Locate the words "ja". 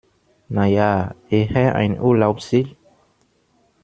0.65-1.13